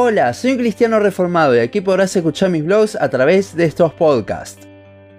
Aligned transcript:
Hola, 0.00 0.32
soy 0.32 0.52
un 0.52 0.58
cristiano 0.58 1.00
reformado 1.00 1.56
y 1.56 1.58
aquí 1.58 1.80
podrás 1.80 2.14
escuchar 2.14 2.50
mis 2.50 2.64
blogs 2.64 2.94
a 2.94 3.10
través 3.10 3.56
de 3.56 3.64
estos 3.64 3.92
podcasts. 3.92 4.64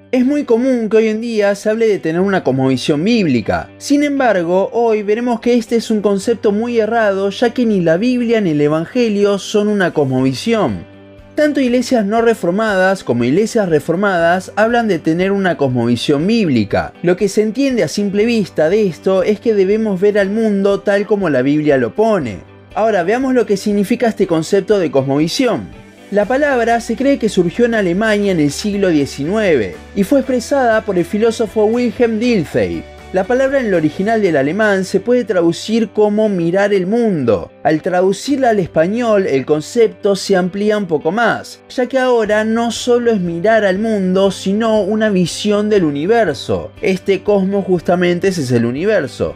Es 0.09 0.25
muy 0.25 0.45
común 0.45 0.88
que 0.88 0.95
hoy 0.95 1.07
en 1.09 1.20
día 1.20 1.54
se 1.55 1.70
hable 1.70 1.86
de 1.86 1.99
tener 1.99 2.21
una 2.21 2.45
cosmovisión 2.45 3.04
bíblica. 3.04 3.70
Sin 3.77 4.04
embargo, 4.04 4.70
hoy 4.71 5.04
veremos 5.04 5.41
que 5.41 5.55
este 5.55 5.75
es 5.75 5.91
un 5.91 6.02
concepto 6.02 6.54
muy 6.54 6.79
errado 6.79 7.29
ya 7.29 7.50
que 7.50 7.65
ni 7.65 7.81
la 7.81 7.97
Biblia 7.97 8.39
ni 8.39 8.52
el 8.52 8.61
Evangelio 8.61 9.38
son 9.38 9.68
una 9.68 9.93
cosmovisión. 9.93 10.86
Tanto 11.36 11.59
iglesias 11.59 12.05
no 12.05 12.21
reformadas 12.21 13.04
como 13.04 13.25
iglesias 13.25 13.68
reformadas 13.68 14.54
hablan 14.55 14.88
de 14.88 15.00
tener 15.00 15.34
una 15.34 15.57
cosmovisión 15.57 16.25
bíblica. 16.25 16.93
Lo 17.04 17.18
que 17.18 17.27
se 17.27 17.41
entiende 17.41 17.84
a 17.84 17.89
simple 17.89 18.23
vista 18.23 18.70
de 18.70 18.88
esto 18.88 19.23
es 19.23 19.41
que 19.41 19.54
debemos 19.54 20.00
ver 20.00 20.18
al 20.18 20.30
mundo 20.30 20.80
tal 20.80 21.05
como 21.05 21.30
la 21.30 21.41
Biblia 21.41 21.75
lo 21.75 21.93
pone. 21.93 22.48
Ahora 22.80 23.04
veamos 23.04 23.34
lo 23.34 23.46
que 23.46 23.57
significa 23.57 24.08
este 24.08 24.26
concepto 24.26 24.80
de 24.80 24.90
cosmovisión. 24.90 25.67
La 26.12 26.23
palabra 26.23 26.80
se 26.80 26.95
cree 26.95 27.20
que 27.20 27.27
surgió 27.27 27.66
en 27.66 27.76
Alemania 27.76 28.31
en 28.31 28.40
el 28.40 28.52
siglo 28.52 28.90
XIX 28.90 29.76
y 29.98 30.03
fue 30.05 30.20
expresada 30.20 30.80
por 30.86 30.98
el 30.98 31.03
filósofo 31.03 31.66
Wilhelm 31.66 32.20
Dilthey. 32.20 32.81
La 33.12 33.26
palabra 33.26 33.59
en 33.59 33.66
el 33.66 33.73
original 33.73 34.22
del 34.22 34.38
alemán 34.38 34.86
se 34.86 35.02
puede 35.02 35.26
traducir 35.26 35.89
como 35.89 36.30
mirar 36.30 36.73
el 36.73 36.88
mundo. 36.88 37.52
Al 37.63 37.81
traducirla 37.81 38.52
al 38.52 38.59
español, 38.59 39.27
el 39.27 39.45
concepto 39.45 40.16
se 40.16 40.38
amplía 40.38 40.77
un 40.77 40.86
poco 40.86 41.11
más, 41.11 41.59
ya 41.67 41.86
que 41.88 42.00
ahora 42.00 42.45
no 42.45 42.72
solo 42.72 43.11
es 43.11 43.20
mirar 43.20 43.66
al 43.66 43.77
mundo, 43.77 44.31
sino 44.31 44.84
una 44.84 45.09
visión 45.09 45.70
del 45.70 45.84
universo. 45.84 46.72
Este 46.81 47.23
cosmos 47.23 47.66
justamente 47.66 48.30
es 48.30 48.52
el 48.52 48.64
universo. 48.64 49.36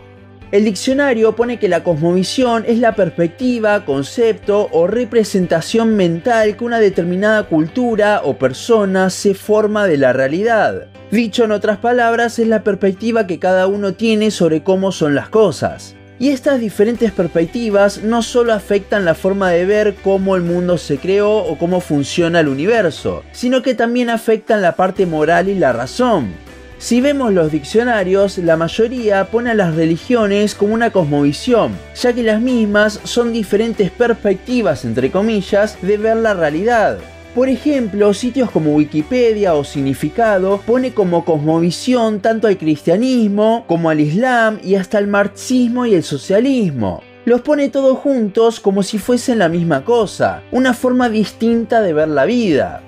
El 0.53 0.66
diccionario 0.66 1.35
pone 1.35 1.57
que 1.57 1.67
la 1.67 1.84
cosmovisión 1.84 2.63
es 2.67 2.77
la 2.77 2.94
perspectiva, 2.94 3.85
concepto 3.85 4.70
o 4.71 4.85
representación 4.85 5.95
mental 5.95 6.55
que 6.55 6.64
una 6.64 6.80
determinada 6.80 7.41
cultura 7.47 8.22
o 8.23 8.38
persona 8.38 9.09
se 9.09 9.33
forma 9.33 9.88
de 9.88 9.97
la 9.97 10.13
realidad. 10.13 10.89
Dicho 11.09 11.45
en 11.45 11.53
otras 11.53 11.80
palabras, 11.80 12.38
es 12.38 12.47
la 12.47 12.61
perspectiva 12.63 13.25
que 13.25 13.39
cada 13.39 13.66
uno 13.66 13.95
tiene 13.95 14.30
sobre 14.30 14.61
cómo 14.61 14.91
son 14.91 15.16
las 15.16 15.28
cosas. 15.28 15.95
Y 16.19 16.30
estas 16.30 16.59
diferentes 16.59 17.11
perspectivas 17.11 18.03
no 18.03 18.22
solo 18.22 18.53
afectan 18.53 19.06
la 19.06 19.16
forma 19.16 19.50
de 19.50 19.66
ver 19.66 19.95
cómo 20.03 20.35
el 20.35 20.44
mundo 20.44 20.78
se 20.78 21.00
creó 21.00 21.35
o 21.35 21.58
cómo 21.58 21.81
funciona 21.81 22.41
el 22.41 22.47
universo, 22.47 23.23
sino 23.31 23.63
que 23.63 23.73
también 23.73 24.11
afectan 24.11 24.61
la 24.61 24.75
parte 24.75 25.08
moral 25.08 25.50
y 25.50 25.56
la 25.56 25.73
razón. 25.73 26.53
Si 26.84 27.00
vemos 27.00 27.31
los 27.31 27.50
diccionarios, 27.50 28.38
la 28.39 28.58
mayoría 28.58 29.23
pone 29.31 29.52
a 29.52 29.53
las 29.53 29.73
religiones 29.73 30.53
como 30.53 30.73
una 30.73 30.92
cosmovisión, 30.92 31.72
ya 31.95 32.12
que 32.12 32.23
las 32.23 32.42
mismas 32.42 33.00
son 33.06 33.31
diferentes 33.31 33.90
perspectivas, 33.90 34.84
entre 34.84 35.09
comillas, 35.09 35.78
de 35.81 35.95
ver 35.95 36.17
la 36.17 36.34
realidad. 36.34 36.98
Por 37.34 37.48
ejemplo, 37.48 38.14
sitios 38.14 38.52
como 38.52 38.75
Wikipedia 38.75 39.53
o 39.53 39.64
Significado 39.64 40.59
pone 40.66 40.94
como 40.94 41.23
cosmovisión 41.23 42.20
tanto 42.20 42.48
al 42.48 42.58
cristianismo 42.58 43.64
como 43.66 43.90
al 43.90 44.02
islam 44.02 44.59
y 44.62 44.75
hasta 44.75 44.97
al 44.97 45.08
marxismo 45.08 45.86
y 45.86 45.95
el 45.95 46.03
socialismo. 46.03 47.02
Los 47.23 47.40
pone 47.44 47.70
todos 47.70 47.97
juntos 48.00 48.59
como 48.59 48.84
si 48.84 48.97
fuesen 48.97 49.40
la 49.40 49.47
misma 49.47 49.86
cosa, 49.86 50.44
una 50.52 50.73
forma 50.73 51.08
distinta 51.08 51.80
de 51.80 51.94
ver 51.94 52.09
la 52.09 52.25
vida. 52.25 52.84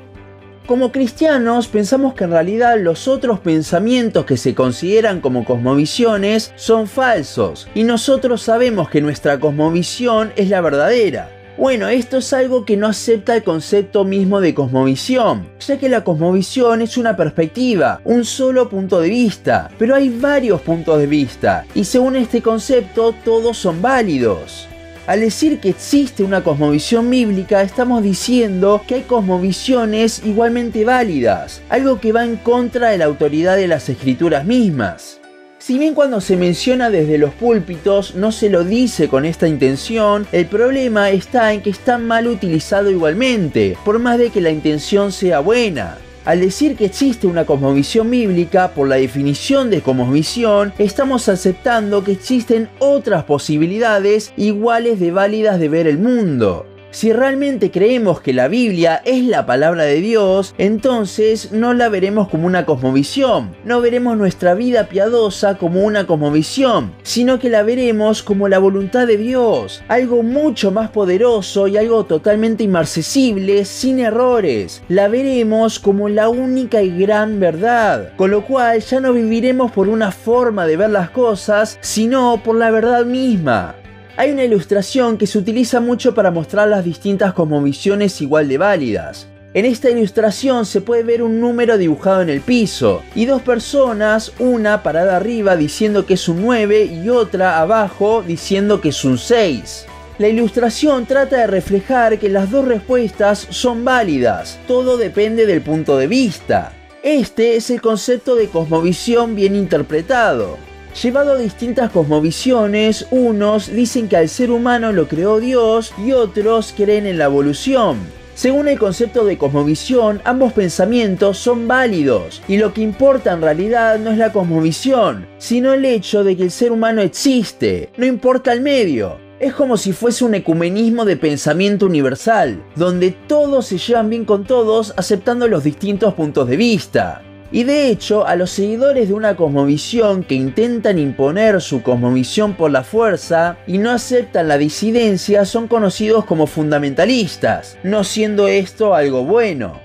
Como 0.66 0.92
cristianos 0.92 1.68
pensamos 1.68 2.16
que 2.16 2.24
en 2.24 2.32
realidad 2.32 2.80
los 2.80 3.08
otros 3.08 3.40
pensamientos 3.40 4.26
que 4.26 4.36
se 4.36 4.56
consideran 4.56 5.22
como 5.22 5.46
cosmovisiones 5.46 6.54
son 6.56 6.88
falsos 6.88 7.68
y 7.76 7.84
nosotros 7.84 8.42
sabemos 8.42 8.90
que 8.90 9.00
nuestra 9.00 9.40
cosmovisión 9.40 10.34
es 10.36 10.50
la 10.50 10.62
verdadera. 10.62 11.30
Bueno, 11.56 11.88
esto 11.88 12.18
es 12.18 12.34
algo 12.34 12.66
que 12.66 12.78
no 12.78 12.88
acepta 12.88 13.36
el 13.36 13.44
concepto 13.44 14.06
mismo 14.06 14.42
de 14.42 14.56
cosmovisión, 14.56 15.48
ya 15.60 15.78
que 15.78 15.88
la 15.88 16.04
cosmovisión 16.04 16.82
es 16.82 16.98
una 16.98 17.16
perspectiva, 17.16 18.02
un 18.04 18.26
solo 18.26 18.68
punto 18.68 19.00
de 19.00 19.10
vista, 19.10 19.70
pero 19.78 19.94
hay 19.94 20.10
varios 20.10 20.62
puntos 20.62 20.98
de 20.98 21.06
vista, 21.06 21.66
y 21.76 21.84
según 21.84 22.16
este 22.16 22.42
concepto 22.42 23.14
todos 23.24 23.56
son 23.56 23.82
válidos. 23.84 24.68
Al 25.08 25.20
decir 25.20 25.60
que 25.60 25.70
existe 25.70 26.24
una 26.24 26.44
cosmovisión 26.44 27.12
bíblica, 27.12 27.62
estamos 27.62 28.02
diciendo 28.02 28.82
que 28.88 28.96
hay 28.96 29.02
cosmovisiones 29.02 30.24
igualmente 30.26 30.84
válidas, 30.84 31.62
algo 31.70 32.00
que 32.00 32.12
va 32.12 32.26
en 32.26 32.38
contra 32.38 32.90
de 32.90 32.98
la 32.98 33.06
autoridad 33.06 33.56
de 33.56 33.68
las 33.68 33.88
escrituras 33.88 34.46
mismas. 34.46 35.22
Si 35.60 35.78
bien 35.78 35.94
cuando 35.94 36.22
se 36.22 36.38
menciona 36.38 36.90
desde 36.90 37.20
los 37.20 37.34
púlpitos 37.34 38.16
no 38.16 38.32
se 38.32 38.50
lo 38.50 38.64
dice 38.64 39.08
con 39.08 39.26
esta 39.26 39.48
intención, 39.48 40.26
el 40.32 40.48
problema 40.48 41.12
está 41.12 41.54
en 41.54 41.62
que 41.62 41.70
está 41.70 42.00
mal 42.00 42.28
utilizado 42.28 42.90
igualmente, 42.90 43.78
por 43.86 44.00
más 44.00 44.18
de 44.18 44.32
que 44.32 44.42
la 44.42 44.50
intención 44.50 45.12
sea 45.12 45.40
buena. 45.40 45.98
Al 46.26 46.40
decir 46.40 46.76
que 46.76 46.86
existe 46.86 47.28
una 47.28 47.46
cosmovisión 47.46 48.10
bíblica, 48.10 48.74
por 48.74 48.88
la 48.88 48.96
definición 48.96 49.70
de 49.70 49.82
cosmovisión, 49.82 50.74
estamos 50.80 51.30
aceptando 51.30 52.04
que 52.04 52.14
existen 52.14 52.68
otras 52.80 53.26
posibilidades 53.26 54.34
iguales 54.36 55.00
de 55.00 55.12
válidas 55.12 55.60
de 55.60 55.70
ver 55.70 55.86
el 55.86 56.00
mundo. 56.00 56.66
Si 56.96 57.12
realmente 57.12 57.72
creemos 57.72 58.22
que 58.22 58.32
la 58.32 58.48
Biblia 58.48 59.02
es 59.04 59.26
la 59.26 59.46
palabra 59.46 59.84
de 59.84 60.00
Dios, 60.00 60.56
entonces 60.58 61.52
no 61.52 61.74
la 61.74 61.90
veremos 61.90 62.30
como 62.30 62.48
una 62.48 62.66
cosmovisión, 62.66 63.54
no 63.66 63.82
veremos 63.82 64.16
nuestra 64.16 64.54
vida 64.54 64.88
piadosa 64.88 65.58
como 65.58 65.84
una 65.84 66.08
cosmovisión, 66.08 66.94
sino 67.04 67.38
que 67.38 67.50
la 67.50 67.64
veremos 67.64 68.24
como 68.24 68.48
la 68.48 68.60
voluntad 68.60 69.08
de 69.08 69.18
Dios, 69.18 69.84
algo 69.90 70.24
mucho 70.24 70.72
más 70.72 70.90
poderoso 70.90 71.68
y 71.68 71.76
algo 71.76 72.06
totalmente 72.06 72.64
inmarcesible, 72.64 73.66
sin 73.66 74.00
errores. 74.00 74.82
La 74.88 75.10
veremos 75.10 75.80
como 75.80 76.08
la 76.08 76.30
única 76.30 76.82
y 76.82 76.98
gran 76.98 77.42
verdad, 77.42 78.14
con 78.16 78.32
lo 78.32 78.46
cual 78.46 78.80
ya 78.80 79.02
no 79.02 79.12
viviremos 79.12 79.70
por 79.74 79.90
una 79.90 80.14
forma 80.14 80.66
de 80.66 80.78
ver 80.78 80.92
las 80.92 81.10
cosas, 81.10 81.78
sino 81.82 82.42
por 82.42 82.56
la 82.56 82.72
verdad 82.72 83.04
misma. 83.04 83.76
Hay 84.18 84.32
una 84.32 84.46
ilustración 84.46 85.18
que 85.18 85.28
se 85.28 85.38
utiliza 85.38 85.82
mucho 85.82 86.16
para 86.16 86.32
mostrar 86.32 86.70
las 86.70 86.86
distintas 86.86 87.34
cosmovisiones 87.34 88.22
igual 88.22 88.48
de 88.48 88.58
válidas. 88.58 89.28
En 89.54 89.66
esta 89.66 89.90
ilustración 89.90 90.66
se 90.66 90.80
puede 90.80 91.04
ver 91.04 91.22
un 91.22 91.42
número 91.42 91.78
dibujado 91.78 92.22
en 92.22 92.30
el 92.30 92.40
piso 92.40 93.04
y 93.14 93.26
dos 93.26 93.42
personas, 93.42 94.32
una 94.40 94.84
parada 94.84 95.18
arriba 95.18 95.58
diciendo 95.58 96.06
que 96.06 96.14
es 96.14 96.30
un 96.30 96.42
9 96.42 96.86
y 96.86 97.10
otra 97.10 97.60
abajo 97.60 98.24
diciendo 98.26 98.80
que 98.80 98.90
es 98.90 99.04
un 99.04 99.18
6. 99.18 99.86
La 100.18 100.30
ilustración 100.30 101.06
trata 101.06 101.38
de 101.38 101.48
reflejar 101.48 102.18
que 102.18 102.30
las 102.30 102.50
dos 102.50 102.66
respuestas 102.66 103.48
son 103.50 103.84
válidas, 103.84 104.60
todo 104.66 104.96
depende 104.96 105.46
del 105.46 105.62
punto 105.62 105.98
de 105.98 106.08
vista. 106.08 106.72
Este 107.04 107.58
es 107.58 107.70
el 107.70 107.82
concepto 107.82 108.36
de 108.36 108.48
cosmovisión 108.48 109.36
bien 109.36 109.58
interpretado. 109.58 110.58
Llevado 111.02 111.34
a 111.34 111.38
distintas 111.38 111.92
cosmovisiones, 111.92 113.08
unos 113.12 113.70
dicen 113.70 114.08
que 114.08 114.16
al 114.16 114.30
ser 114.30 114.50
humano 114.50 114.94
lo 114.94 115.10
creó 115.10 115.42
Dios 115.42 115.94
y 115.98 116.14
otros 116.14 116.74
creen 116.76 117.06
en 117.06 117.18
la 117.18 117.26
evolución. 117.26 117.98
Según 118.34 118.70
el 118.70 118.80
concepto 118.80 119.26
de 119.26 119.38
cosmovisión, 119.38 120.22
ambos 120.24 120.54
pensamientos 120.54 121.38
son 121.38 121.68
válidos 121.68 122.42
y 122.48 122.58
lo 122.58 122.74
que 122.74 122.82
importa 122.82 123.34
en 123.34 123.42
realidad 123.42 124.00
no 124.00 124.12
es 124.12 124.18
la 124.18 124.32
cosmovisión, 124.32 125.28
sino 125.38 125.74
el 125.74 125.84
hecho 125.84 126.24
de 126.24 126.38
que 126.38 126.44
el 126.44 126.52
ser 126.52 126.72
humano 126.72 127.02
existe, 127.02 127.90
no 127.98 128.06
importa 128.06 128.54
el 128.54 128.62
medio. 128.62 129.18
Es 129.38 129.54
como 129.54 129.76
si 129.76 129.92
fuese 129.92 130.24
un 130.24 130.34
ecumenismo 130.34 131.04
de 131.04 131.18
pensamiento 131.18 131.86
universal, 131.88 132.64
donde 132.78 133.12
todos 133.12 133.68
se 133.68 133.78
llevan 133.78 134.10
bien 134.10 134.24
con 134.24 134.46
todos 134.46 134.94
aceptando 134.96 135.50
los 135.50 135.66
distintos 135.66 136.14
puntos 136.14 136.48
de 136.48 136.56
vista. 136.56 137.22
Y 137.52 137.64
de 137.64 137.90
hecho, 137.90 138.26
a 138.26 138.36
los 138.36 138.50
seguidores 138.50 139.08
de 139.08 139.14
una 139.14 139.36
cosmovisión 139.36 140.24
que 140.24 140.36
intentan 140.36 140.98
imponer 140.98 141.62
su 141.62 141.84
cosmovisión 141.84 142.56
por 142.56 142.72
la 142.72 142.84
fuerza 142.84 143.58
y 143.68 143.78
no 143.78 143.92
aceptan 143.92 144.48
la 144.48 144.58
disidencia 144.58 145.46
son 145.46 145.68
conocidos 145.68 146.26
como 146.26 146.48
fundamentalistas, 146.48 147.78
no 147.84 148.04
siendo 148.04 148.48
esto 148.48 148.96
algo 148.96 149.24
bueno. 149.24 149.85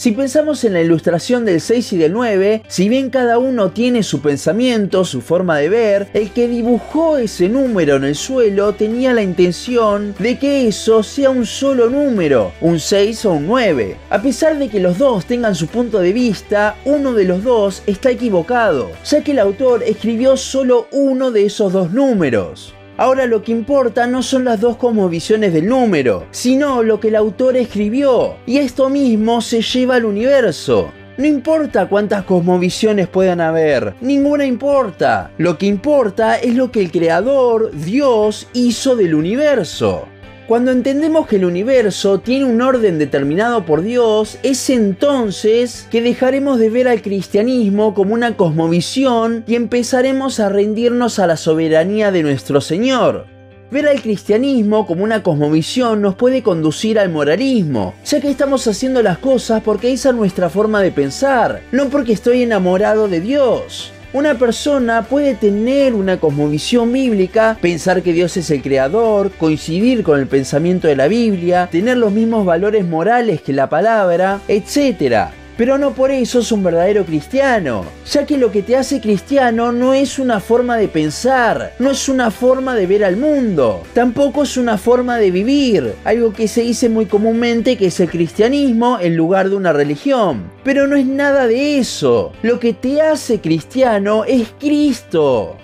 Si 0.00 0.12
pensamos 0.12 0.64
en 0.64 0.72
la 0.72 0.80
ilustración 0.80 1.44
del 1.44 1.60
6 1.60 1.92
y 1.92 1.98
del 1.98 2.14
9, 2.14 2.62
si 2.68 2.88
bien 2.88 3.10
cada 3.10 3.36
uno 3.36 3.70
tiene 3.72 4.02
su 4.02 4.22
pensamiento, 4.22 5.04
su 5.04 5.20
forma 5.20 5.58
de 5.58 5.68
ver, 5.68 6.08
el 6.14 6.30
que 6.30 6.48
dibujó 6.48 7.18
ese 7.18 7.50
número 7.50 7.96
en 7.96 8.04
el 8.04 8.14
suelo 8.14 8.72
tenía 8.72 9.12
la 9.12 9.20
intención 9.20 10.14
de 10.18 10.38
que 10.38 10.66
eso 10.66 11.02
sea 11.02 11.28
un 11.28 11.44
solo 11.44 11.90
número, 11.90 12.52
un 12.62 12.80
6 12.80 13.26
o 13.26 13.32
un 13.32 13.46
9. 13.46 13.98
A 14.08 14.22
pesar 14.22 14.58
de 14.58 14.70
que 14.70 14.80
los 14.80 14.96
dos 14.96 15.26
tengan 15.26 15.54
su 15.54 15.66
punto 15.66 15.98
de 15.98 16.14
vista, 16.14 16.76
uno 16.86 17.12
de 17.12 17.26
los 17.26 17.44
dos 17.44 17.82
está 17.86 18.10
equivocado, 18.10 18.90
ya 19.04 19.22
que 19.22 19.32
el 19.32 19.38
autor 19.38 19.82
escribió 19.82 20.38
solo 20.38 20.88
uno 20.92 21.30
de 21.30 21.44
esos 21.44 21.74
dos 21.74 21.92
números. 21.92 22.72
Ahora 23.00 23.24
lo 23.24 23.42
que 23.42 23.50
importa 23.50 24.06
no 24.06 24.22
son 24.22 24.44
las 24.44 24.60
dos 24.60 24.76
visiones 25.08 25.54
del 25.54 25.66
número, 25.66 26.26
sino 26.32 26.82
lo 26.82 27.00
que 27.00 27.08
el 27.08 27.16
autor 27.16 27.56
escribió. 27.56 28.36
Y 28.44 28.58
esto 28.58 28.90
mismo 28.90 29.40
se 29.40 29.62
lleva 29.62 29.94
al 29.94 30.04
universo. 30.04 30.92
No 31.16 31.24
importa 31.24 31.88
cuántas 31.88 32.24
cosmovisiones 32.24 33.08
puedan 33.08 33.40
haber, 33.40 33.94
ninguna 34.02 34.44
importa. 34.44 35.30
Lo 35.38 35.56
que 35.56 35.64
importa 35.64 36.36
es 36.36 36.54
lo 36.54 36.70
que 36.70 36.82
el 36.82 36.90
creador, 36.90 37.70
Dios, 37.72 38.46
hizo 38.52 38.94
del 38.96 39.14
universo. 39.14 40.06
Cuando 40.50 40.72
entendemos 40.72 41.28
que 41.28 41.36
el 41.36 41.44
universo 41.44 42.18
tiene 42.18 42.44
un 42.44 42.60
orden 42.60 42.98
determinado 42.98 43.64
por 43.64 43.82
Dios, 43.82 44.36
es 44.42 44.68
entonces 44.68 45.86
que 45.92 46.02
dejaremos 46.02 46.58
de 46.58 46.70
ver 46.70 46.88
al 46.88 47.02
cristianismo 47.02 47.94
como 47.94 48.14
una 48.14 48.36
cosmovisión 48.36 49.44
y 49.46 49.54
empezaremos 49.54 50.40
a 50.40 50.48
rendirnos 50.48 51.20
a 51.20 51.28
la 51.28 51.36
soberanía 51.36 52.10
de 52.10 52.24
nuestro 52.24 52.60
Señor. 52.60 53.26
Ver 53.70 53.86
al 53.86 54.02
cristianismo 54.02 54.88
como 54.88 55.04
una 55.04 55.22
cosmovisión 55.22 56.02
nos 56.02 56.16
puede 56.16 56.42
conducir 56.42 56.98
al 56.98 57.10
moralismo, 57.10 57.94
ya 58.04 58.20
que 58.20 58.28
estamos 58.28 58.66
haciendo 58.66 59.04
las 59.04 59.18
cosas 59.18 59.62
porque 59.62 59.92
esa 59.92 60.08
es 60.08 60.16
nuestra 60.16 60.50
forma 60.50 60.82
de 60.82 60.90
pensar, 60.90 61.62
no 61.70 61.90
porque 61.90 62.12
estoy 62.12 62.42
enamorado 62.42 63.06
de 63.06 63.20
Dios. 63.20 63.92
Una 64.12 64.34
persona 64.34 65.02
puede 65.02 65.36
tener 65.36 65.94
una 65.94 66.18
cosmovisión 66.18 66.92
bíblica, 66.92 67.56
pensar 67.60 68.02
que 68.02 68.12
Dios 68.12 68.36
es 68.36 68.50
el 68.50 68.60
creador, 68.60 69.30
coincidir 69.30 70.02
con 70.02 70.18
el 70.18 70.26
pensamiento 70.26 70.88
de 70.88 70.96
la 70.96 71.06
Biblia, 71.06 71.68
tener 71.70 71.96
los 71.96 72.10
mismos 72.10 72.44
valores 72.44 72.84
morales 72.84 73.40
que 73.40 73.52
la 73.52 73.68
palabra, 73.68 74.40
etc. 74.48 75.39
Pero 75.60 75.76
no 75.76 75.92
por 75.92 76.10
eso 76.10 76.38
es 76.38 76.52
un 76.52 76.62
verdadero 76.62 77.04
cristiano, 77.04 77.84
ya 78.10 78.24
que 78.24 78.38
lo 78.38 78.50
que 78.50 78.62
te 78.62 78.78
hace 78.78 78.98
cristiano 78.98 79.72
no 79.72 79.92
es 79.92 80.18
una 80.18 80.40
forma 80.40 80.78
de 80.78 80.88
pensar, 80.88 81.74
no 81.78 81.90
es 81.90 82.08
una 82.08 82.30
forma 82.30 82.74
de 82.74 82.86
ver 82.86 83.04
al 83.04 83.18
mundo, 83.18 83.82
tampoco 83.92 84.44
es 84.44 84.56
una 84.56 84.78
forma 84.78 85.18
de 85.18 85.30
vivir, 85.30 85.96
algo 86.04 86.32
que 86.32 86.48
se 86.48 86.62
dice 86.62 86.88
muy 86.88 87.04
comúnmente 87.04 87.76
que 87.76 87.88
es 87.88 88.00
el 88.00 88.08
cristianismo 88.08 88.98
en 89.02 89.18
lugar 89.18 89.50
de 89.50 89.56
una 89.56 89.74
religión. 89.74 90.44
Pero 90.64 90.86
no 90.86 90.96
es 90.96 91.04
nada 91.04 91.46
de 91.46 91.76
eso, 91.76 92.32
lo 92.40 92.58
que 92.58 92.72
te 92.72 93.02
hace 93.02 93.42
cristiano 93.42 94.24
es 94.24 94.48
Cristo. 94.58 95.58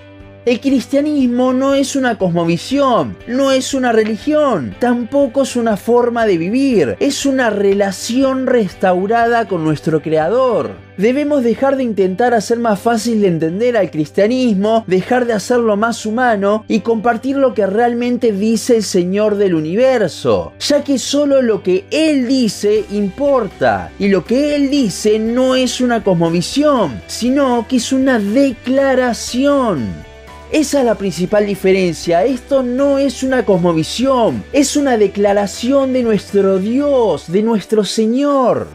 El 0.46 0.60
cristianismo 0.60 1.52
no 1.52 1.74
es 1.74 1.96
una 1.96 2.18
cosmovisión, 2.18 3.16
no 3.26 3.50
es 3.50 3.74
una 3.74 3.90
religión, 3.90 4.76
tampoco 4.78 5.42
es 5.42 5.56
una 5.56 5.76
forma 5.76 6.24
de 6.24 6.38
vivir, 6.38 6.96
es 7.00 7.26
una 7.26 7.50
relación 7.50 8.46
restaurada 8.46 9.48
con 9.48 9.64
nuestro 9.64 10.00
Creador. 10.02 10.70
Debemos 10.98 11.42
dejar 11.42 11.76
de 11.76 11.82
intentar 11.82 12.32
hacer 12.32 12.60
más 12.60 12.78
fácil 12.78 13.22
de 13.22 13.26
entender 13.26 13.76
al 13.76 13.90
cristianismo, 13.90 14.84
dejar 14.86 15.26
de 15.26 15.32
hacerlo 15.32 15.76
más 15.76 16.06
humano 16.06 16.64
y 16.68 16.78
compartir 16.78 17.36
lo 17.36 17.52
que 17.52 17.66
realmente 17.66 18.30
dice 18.30 18.76
el 18.76 18.84
Señor 18.84 19.38
del 19.38 19.56
universo, 19.56 20.52
ya 20.60 20.84
que 20.84 21.00
solo 21.00 21.42
lo 21.42 21.64
que 21.64 21.86
Él 21.90 22.28
dice 22.28 22.84
importa, 22.92 23.90
y 23.98 24.06
lo 24.06 24.24
que 24.24 24.54
Él 24.54 24.70
dice 24.70 25.18
no 25.18 25.56
es 25.56 25.80
una 25.80 26.04
cosmovisión, 26.04 27.00
sino 27.08 27.66
que 27.68 27.78
es 27.78 27.92
una 27.92 28.20
declaración. 28.20 30.06
Esa 30.52 30.78
es 30.78 30.84
la 30.84 30.94
principal 30.94 31.44
diferencia. 31.44 32.24
Esto 32.24 32.62
no 32.62 32.98
es 32.98 33.24
una 33.24 33.44
cosmovisión, 33.44 34.44
es 34.52 34.76
una 34.76 34.96
declaración 34.96 35.92
de 35.92 36.04
nuestro 36.04 36.58
Dios, 36.58 37.32
de 37.32 37.42
nuestro 37.42 37.84
Señor. 37.84 38.68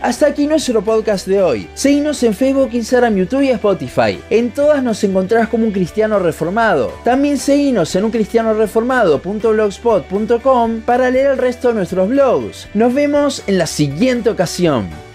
Hasta 0.00 0.26
aquí 0.26 0.46
nuestro 0.46 0.82
podcast 0.82 1.26
de 1.26 1.42
hoy. 1.42 1.68
Seguinos 1.74 2.22
en 2.22 2.32
Facebook, 2.34 2.70
Instagram, 2.72 3.16
YouTube 3.16 3.42
y 3.42 3.50
Spotify. 3.50 4.18
En 4.28 4.50
todas 4.50 4.82
nos 4.82 5.02
encontrarás 5.04 5.48
como 5.48 5.64
un 5.64 5.72
cristiano 5.72 6.18
reformado. 6.18 6.92
También 7.04 7.38
seguinos 7.38 7.96
en 7.96 8.04
uncristianoreformado.blogspot.com 8.04 10.80
para 10.82 11.10
leer 11.10 11.30
el 11.32 11.38
resto 11.38 11.68
de 11.68 11.74
nuestros 11.74 12.06
blogs. 12.08 12.68
Nos 12.74 12.92
vemos 12.92 13.42
en 13.46 13.56
la 13.56 13.66
siguiente 13.66 14.28
ocasión. 14.28 15.13